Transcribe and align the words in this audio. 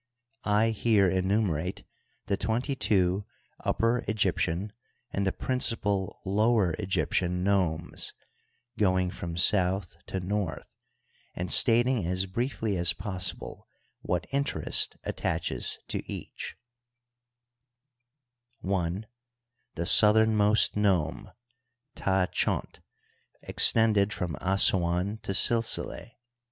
I 0.49 0.71
here 0.71 1.07
enumerate 1.07 1.83
the 2.25 2.35
twenty 2.35 2.73
two 2.75 3.23
Upper 3.59 4.03
Eg^'ptian 4.07 4.71
and 5.11 5.27
the 5.27 5.31
principal 5.31 6.19
Lower 6.25 6.73
Egyptian 6.79 7.43
nomes, 7.43 8.11
going 8.79 9.11
from 9.11 9.37
south 9.37 9.95
to 10.07 10.19
north, 10.19 10.65
and 11.35 11.51
stating 11.51 12.03
as 12.07 12.25
briefly 12.25 12.77
as 12.77 12.93
possible 12.93 13.67
what 14.01 14.25
interest 14.31 14.97
attaches 15.03 15.77
to 15.89 16.01
each: 16.11 16.55
L 18.67 19.01
The 19.75 19.85
southernmost 19.85 20.75
nome, 20.75 21.31
Ta 21.93 22.25
Chont, 22.25 22.79
extended 23.43 24.11
from 24.13 24.35
Assuan 24.41 25.21
to 25.21 25.35
Silsileh. 25.35 26.13